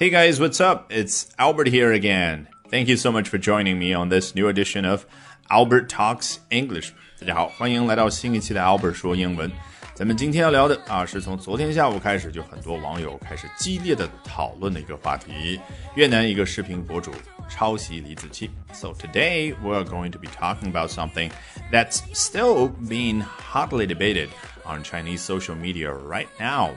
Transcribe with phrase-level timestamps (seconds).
[0.00, 0.90] Hey guys, what's up?
[0.90, 2.48] It's Albert here again.
[2.70, 5.06] Thank you so much for joining me on this new edition of
[5.48, 6.92] Albert Talks English.
[7.20, 9.50] 大家好，欢迎来到新一期的 Albert 说英文。
[9.94, 15.58] 咱们今天要聊的啊，是从昨天下午开始就很多网友开始激烈的讨论的一个话题。
[15.94, 17.10] 越南一个视频博主
[17.48, 18.50] 抄袭李子柒。
[18.74, 21.30] So today we're going to be talking about something
[21.72, 24.28] that's still being hotly debated
[24.66, 26.72] on Chinese social media right now.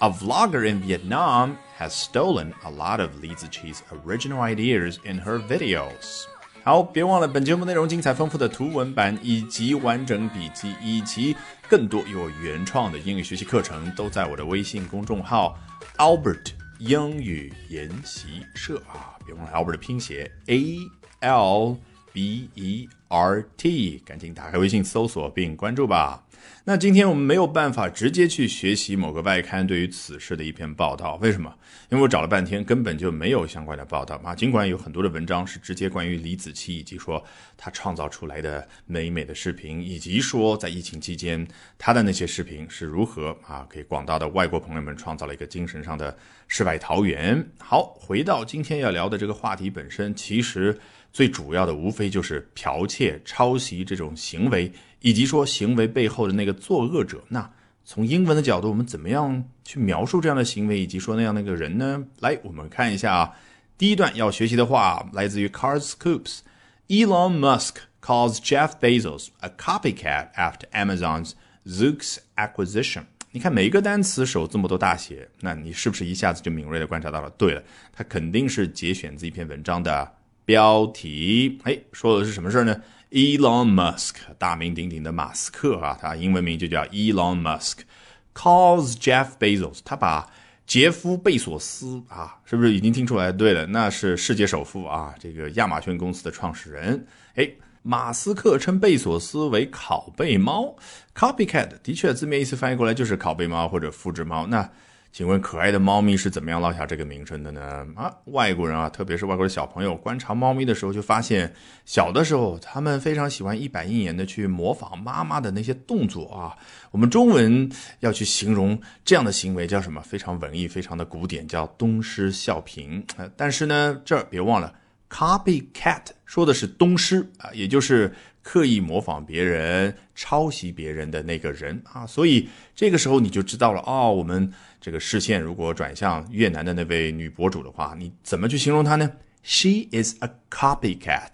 [0.00, 5.38] A vlogger in Vietnam has stolen a lot of Li Ziqi's original ideas in her
[5.38, 6.24] videos.
[6.62, 11.36] 好，别忘了本节目内容精彩丰富的图文版以及完整笔记，以及
[11.68, 15.56] 更多有原创的英语学习课程，都在我的微信公众号
[15.96, 19.14] Albert 英语研习社啊！
[19.24, 20.78] 别忘了 Albert 的拼写 A
[21.20, 21.76] L
[22.12, 26.24] B E R T，赶紧打开微信搜索并关注吧。
[26.63, 31.53] 那今天我们没有办法直接去学习某个外刊对于此事的一篇报道，为什么？
[31.89, 34.35] 因为我找了半天根本就没有相关的报道啊。
[34.35, 37.23] 尽管有很多的文章是直接关于李子柒以及说
[37.57, 41.45] 他创造出来的美美的视频，以及说在疫情期间
[41.77, 46.15] 他的那些视频是如何啊给广大的外国朋友们创造了一个精神上的
[46.47, 47.43] 世外桃源。
[47.57, 50.77] 好，回到今天要聊的这个话题本身，其实
[51.11, 54.71] 最主要的无非就是剽窃、抄袭这种行为。
[55.01, 57.51] 以及说行为背后的那个作恶者，那
[57.83, 62.03] 从英文的角度，我们怎么样去描述这样的行为，以及说那样那个人呢？
[62.19, 63.31] 来，我们看一下啊，
[63.77, 66.39] 第一段要学习的话，来自于 Card Scoops。
[66.87, 71.31] Elon Musk calls Jeff Bezos a copycat after Amazon's
[71.65, 73.03] Zoox acquisition。
[73.31, 77.29] 你看每一个单词首字母都大写，那你是不是一下子就敏锐的观察到了？
[77.37, 77.63] 对了，
[77.93, 80.11] 它肯定是节选自一篇文章的
[80.43, 81.57] 标题。
[81.63, 82.81] 哎，说的是什么事儿呢
[83.11, 90.31] ？Elon Musk，大名鼎鼎的马斯克啊，他英文名就叫 Elon Musk，calls Jeff Bezos，他把
[90.65, 93.31] 杰夫贝索斯啊，是不是已经听出来？
[93.31, 97.05] 对了，那是世界首富啊，这个亚马逊公司的创始人。
[97.35, 97.49] 哎，
[97.83, 100.77] 马斯克称贝索斯为拷贝猫
[101.13, 104.47] ，copycat，的确字面意思翻译过来就是拷贝猫或者复制猫。
[104.47, 104.71] 那
[105.11, 107.85] 请问可爱的猫咪是怎么样落下这个名声的呢？
[107.95, 116.55] 啊，外国人啊，特别是外国的小朋友，观察猫咪的时候就发现，小的时候他们非常喜欢一板一眼的去模仿妈妈的那些动作啊。
[116.91, 120.01] 我们中文要去形容这样的行为叫什么？
[120.01, 123.03] 非常文艺，非常的古典，叫东施效颦。
[123.17, 124.73] 呃，但是呢，这儿别忘了
[125.09, 132.07] ，copycat 说的是东施啊，也就是刻意模仿别人、抄袭别人的那个人啊。
[132.07, 134.49] 所以这个时候你就知道了哦，我们。
[134.80, 139.10] 这个视线如果转向越南的那位女博主的话，你怎么去形容她呢？
[139.42, 141.30] She is a copycat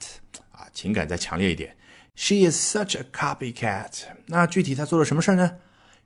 [0.53, 1.77] 啊，情感再强烈一点。
[2.15, 4.03] She is such a copycat。
[4.27, 5.53] 那具体她做了什么事呢？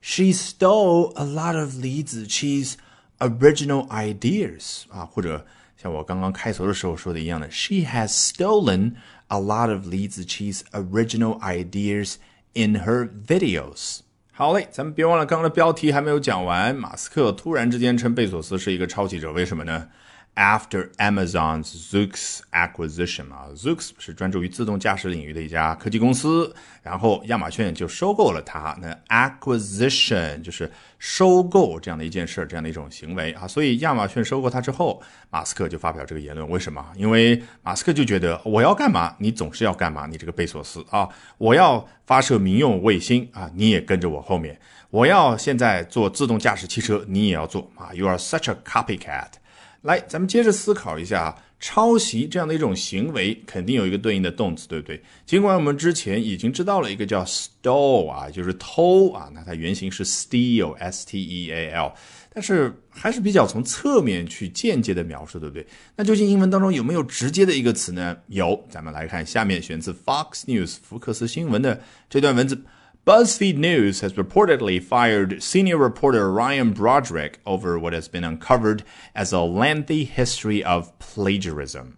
[0.01, 2.75] She stole a lot of Li Ziqi's
[3.19, 5.45] original ideas 啊，或者
[5.75, 8.93] 像我刚刚开头的时候说的一样的，She has stolen
[9.27, 12.15] a lot of Li Ziqi's original ideas
[12.53, 13.99] in her videos。
[14.34, 16.74] 好嘞，咱们别忘了刚刚的标题还没有讲完。
[16.74, 19.88] 马斯克突然之间称贝索斯是一个抄袭者，为什么呢
[20.34, 28.74] ？After Amazon's Zoox acquisition 啊，Zoox 是专注于自动驾驶领域的一家科技公司，然后亚马逊就收购了它。
[28.80, 33.46] 那 acquisition 就是收购这样的一件事，这样的一种行为啊。
[33.46, 36.48] 所以亚马逊收购它之后，马斯克就发表这个言论。
[36.48, 36.82] 为什么？
[36.96, 40.06] 因为马斯克就觉得我要干嘛，你总是要干嘛。
[40.06, 41.06] 你这个贝索斯啊，
[41.36, 44.58] 我要发射民用卫星啊，你也跟着我后面。
[44.88, 47.92] 我要现在做自动驾驶汽车，你也要做啊。
[47.92, 49.41] You are such a copycat。
[49.82, 55.02] 来，咱们接着思考一下啊，抄袭这样的一种行为，肯定有一个对应的动词，对不对？
[55.26, 61.92] 尽管我们之前已经知道了一个叫 stole 啊，就是偷啊，那它原型是 steal，s-t-e-a-l，
[62.32, 65.66] 但是还是比较从侧面去间接的描述，对不对？
[65.96, 68.16] 那究竟英文当中有没有直接的一个词呢？
[68.28, 72.62] 有，咱们来看下面选自 Fox News 福克斯新闻的这段文字。
[73.05, 78.83] BuzzFeed News has reportedly fired senior reporter Ryan Broderick over what has been uncovered
[79.15, 81.93] as a lengthy history of plagiarism.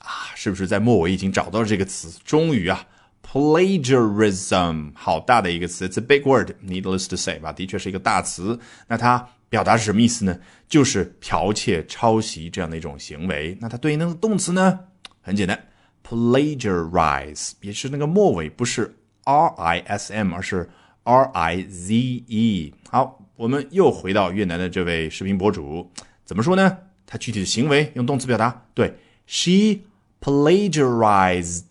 [0.00, 2.18] 啊，是不是在末尾已经找到了这个词？
[2.24, 2.86] 终于啊，
[3.22, 8.58] plagiarism，好大的一个词，It's a big word, needless to say 吧，的确是一个大词。
[8.88, 10.38] 那它表达是什么意思呢？
[10.66, 13.56] 就是剽窃、抄袭这样的一种行为。
[13.60, 14.80] 那它对应的动词呢？
[15.20, 15.68] 很简单，
[16.08, 20.69] plagiarize，也是那个末尾不是 R I S M，而是
[21.03, 22.73] R I Z E。
[22.89, 25.91] 好，我们又回到越南的这位视频博主，
[26.25, 26.77] 怎么说呢？
[27.05, 28.93] 他具体的行为用动词表达，对
[29.25, 29.79] ，She
[30.21, 31.63] plagiarized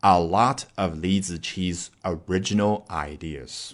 [0.00, 3.72] a lot of Li Ziqi's original ideas。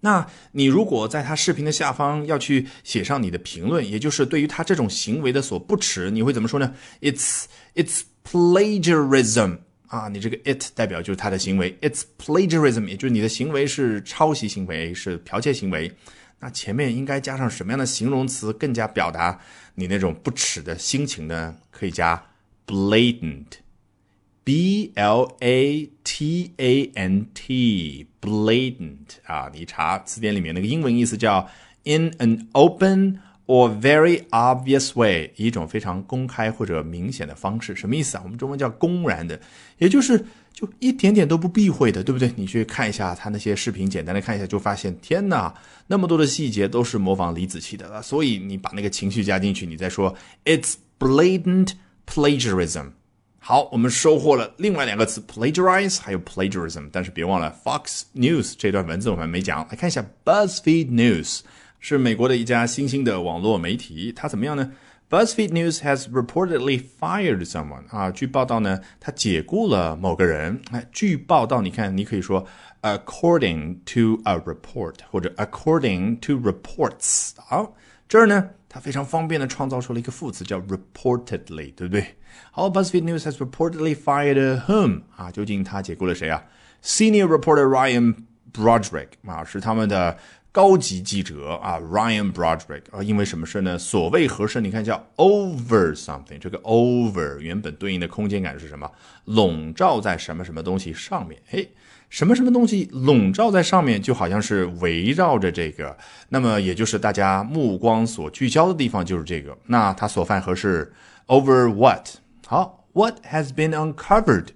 [0.00, 7.44] 那你如果在他视频的下方要去写上你的评论，也就是对于他这种行为的所不耻，你会怎么说呢？It's
[7.74, 9.58] it's plagiarism
[9.90, 15.92] 啊，你这个 it 代表就是他的行为，it's plagiarism，也就是你的行为是抄袭行为，是剽窃行为。
[16.38, 19.36] 那前面应该加上什么样的形容词，更加表达
[19.74, 21.56] 你那种不耻的心情呢？
[21.72, 22.22] 可以加
[22.68, 28.96] blatant，b l a t a n t，blatant
[29.26, 31.50] 啊，你查词典里面那个英文意思叫
[31.82, 33.18] in an open
[33.50, 38.22] or very obvious way，一种非常公开或者明显的方式，什么意思啊？
[38.24, 39.40] 我们中文叫公然的，
[39.78, 40.24] 也就是。
[40.52, 42.30] 就一点点都不避讳的，对不对？
[42.36, 45.54] 你去看一下他那些视频，简单的看一下就发现，天哪，
[45.86, 48.02] 那么多的细节都是模仿李子柒的。
[48.02, 50.14] 所以你把那个情绪加进去，你再说
[50.44, 51.70] ，it's blatant
[52.06, 52.90] plagiarism。
[53.38, 56.90] 好，我们收获了另外两个词，plagiarize 还有 plagiarism。
[56.92, 61.40] 但是别忘了，Fox News 这段文字我们没讲，来看一下 BuzzFeed News
[61.79, 64.71] 是美国的一家新兴的网络媒体，它怎么样呢？
[65.07, 70.59] BuzzFeed News has reportedly fired someone 啊，据报道呢，他解雇了某个人。
[70.71, 72.43] 哎，据报道，你看，你可以说
[72.81, 77.33] according to a report 或者 according to reports。
[77.37, 77.75] 好，
[78.09, 82.15] 这儿呢，它非常方便的创造出了一个副词叫 reportedly，对不对？
[82.49, 86.43] 好，BuzzFeed News has reportedly fired whom 啊，究竟他解雇了谁啊？
[86.83, 88.15] Senior reporter Ryan
[88.51, 90.17] Broderick 啊，是他们的。
[90.52, 93.78] 高级记者啊，Ryan Broderick 啊，因为什么事呢？
[93.78, 94.60] 所谓何事？
[94.60, 98.90] 你看叫 over something，这个 over 原本对应的空间感是什么？
[99.26, 101.40] 笼罩在什么什么东西上面？
[101.46, 101.70] 嘿，
[102.08, 105.96] 什么什么东西笼罩在上面，就好像是围绕着这个，
[106.30, 109.56] 那么也就是大家目光所聚焦的地方就是这个。
[109.66, 110.92] 那他所犯何事
[111.28, 112.08] ？Over what？
[112.44, 114.48] 好，What has been uncovered？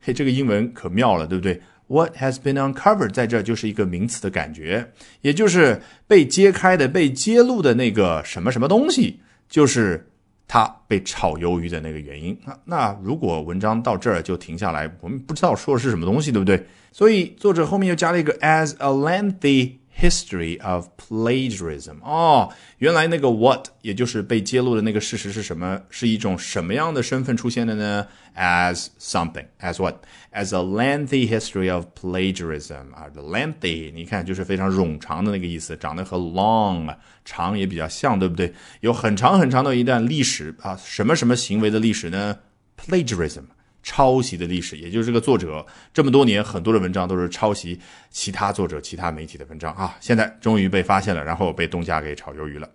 [0.00, 4.92] 嘿，这个英文可妙了，对不对？What has been uncovered，在这就是一个名词的感觉，
[5.22, 10.08] 也就是被揭开的、被揭露的那个什么什么东西，就是
[10.46, 12.56] 他被炒鱿鱼的那个原因那。
[12.64, 16.64] 那如果文章到这儿就停下来，我们不知道说的是什么东西，对不对？
[16.92, 19.79] 所以作者后面又加了一个 as a lengthy。
[20.00, 25.82] History of plagiarism 哦，原来那个 what 也就是被揭露的那个事实是什么？
[25.90, 29.96] 是一种什么样的身份出现的呢？As something, as what?
[30.32, 38.54] As a lengthy history of plagiarism 啊，the，lengthy 你看就是非常冗长的那个意思，长得和 long 长也比较像，对不对？
[38.80, 42.38] 有很长很长的一段历史啊，什么什么行为的历史呢
[42.82, 43.42] ？Plagiarism。
[43.82, 47.78] 抄袭的历史，也就是这个作者这么多年很多的文章都是抄袭
[48.10, 52.68] 其他作者、其他媒体的文章啊，现在终于被发现了，然后被东家给炒鱿鱼了。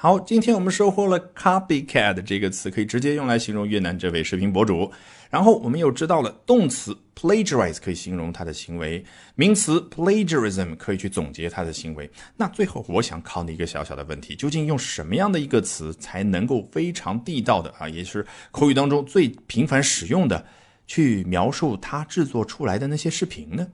[0.00, 4.88] 好，今天我们收获了 copycat 这个词，可以直接用来形容越南这位视频博主。
[5.28, 9.04] 然后我们又知道了动词 plagiarize 可以形容他的行为，
[9.34, 12.08] 名词 plagiarism 可以去总结他的行为。
[12.36, 20.46] 那最后我想考你一个小小的问题：究竟用什么样的一个词才能够非常地道的啊，也是口语当中最频繁使用的，
[20.86, 23.66] 去描述他制作出来的那些视频呢？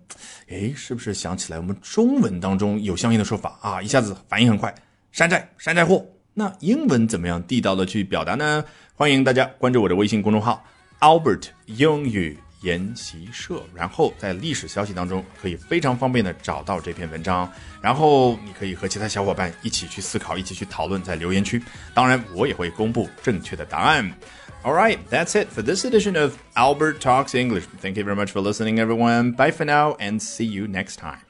[0.49, 3.83] 诶，是不是想起来我们中文当中有相应的说法啊？
[3.83, 4.75] 一下子反应很快，
[5.13, 6.03] 山寨山寨货。
[6.37, 8.65] 那英文怎么样地道的去表达呢？
[8.97, 10.65] 欢迎大家关注我的微信公众号。
[10.99, 17.49] Albert 英语研习社，然后在历史消息当中可以非常方便的找到这篇文章，
[17.81, 24.13] 然后你可以和其他小伙伴一起去思考，一起去讨论，在留言区，当然我也会公布正确的答案。
[24.65, 27.65] All right, that's it for this edition of Albert Talks English.
[27.83, 29.37] Thank you very much for listening, everyone.
[29.37, 31.24] Bye for now, and see you next time.